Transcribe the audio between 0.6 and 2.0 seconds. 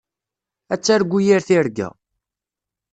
Ad targu yir tirga.